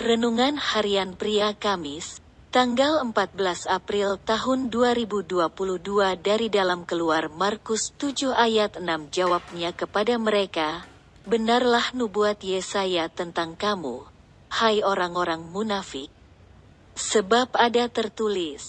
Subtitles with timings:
[0.00, 5.28] Renungan Harian Pria Kamis, tanggal 14 April tahun 2022
[6.16, 10.88] dari dalam keluar Markus 7 ayat 6 jawabnya kepada mereka,
[11.28, 14.08] Benarlah nubuat Yesaya tentang kamu,
[14.48, 16.08] hai orang-orang munafik.
[16.96, 18.64] Sebab ada tertulis,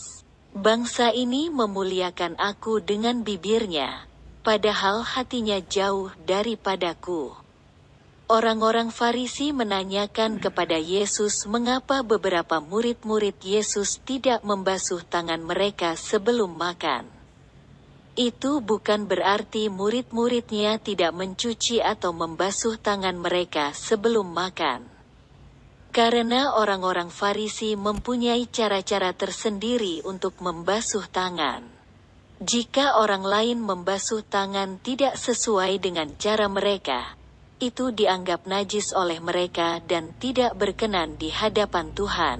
[0.51, 4.03] Bangsa ini memuliakan aku dengan bibirnya,
[4.43, 7.40] padahal hatinya jauh daripadaku.
[8.31, 17.11] Orang-orang Farisi menanyakan kepada Yesus mengapa beberapa murid-murid Yesus tidak membasuh tangan mereka sebelum makan.
[18.15, 24.87] Itu bukan berarti murid-muridnya tidak mencuci atau membasuh tangan mereka sebelum makan.
[25.91, 31.67] Karena orang-orang Farisi mempunyai cara-cara tersendiri untuk membasuh tangan.
[32.39, 37.19] Jika orang lain membasuh tangan tidak sesuai dengan cara mereka,
[37.61, 42.39] itu dianggap najis oleh mereka dan tidak berkenan di hadapan Tuhan.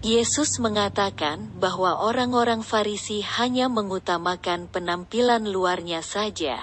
[0.00, 6.62] Yesus mengatakan bahwa orang-orang Farisi hanya mengutamakan penampilan luarnya saja.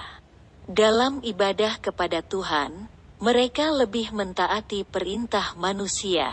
[0.66, 2.90] Dalam ibadah kepada Tuhan,
[3.22, 6.32] mereka lebih mentaati perintah manusia,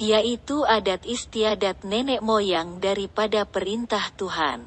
[0.00, 4.64] yaitu adat istiadat nenek moyang daripada perintah Tuhan.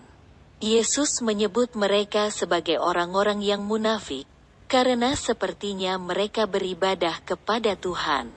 [0.62, 4.30] Yesus menyebut mereka sebagai orang-orang yang munafik,
[4.76, 8.28] karena sepertinya mereka beribadah kepada Tuhan.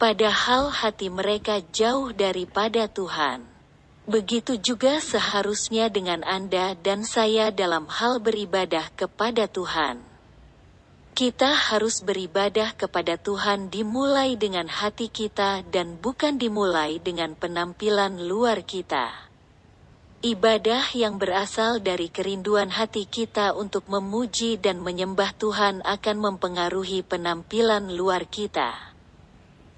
[0.00, 3.44] Padahal hati mereka jauh daripada Tuhan.
[4.08, 10.00] Begitu juga seharusnya dengan Anda dan saya dalam hal beribadah kepada Tuhan.
[11.12, 18.64] Kita harus beribadah kepada Tuhan dimulai dengan hati kita dan bukan dimulai dengan penampilan luar
[18.64, 19.27] kita.
[20.18, 27.94] Ibadah yang berasal dari kerinduan hati kita untuk memuji dan menyembah Tuhan akan mempengaruhi penampilan
[27.94, 28.74] luar kita.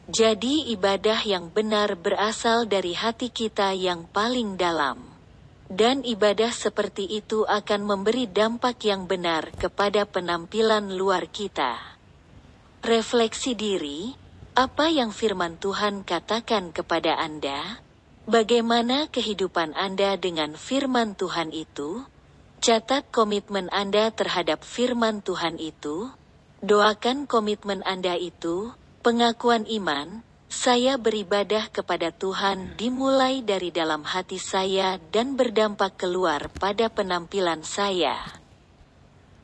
[0.08, 5.12] Jadi, ibadah yang benar berasal dari hati kita yang paling dalam,
[5.68, 12.00] dan ibadah seperti itu akan memberi dampak yang benar kepada penampilan luar kita.
[12.80, 14.16] Refleksi diri:
[14.56, 17.89] apa yang Firman Tuhan katakan kepada Anda?
[18.28, 22.04] Bagaimana kehidupan Anda dengan firman Tuhan itu?
[22.60, 26.12] Catat komitmen Anda terhadap firman Tuhan itu.
[26.60, 30.20] Doakan komitmen Anda itu, pengakuan iman,
[30.50, 38.39] saya beribadah kepada Tuhan dimulai dari dalam hati saya dan berdampak keluar pada penampilan saya.